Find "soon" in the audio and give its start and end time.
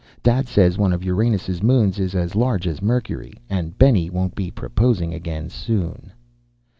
5.51-6.11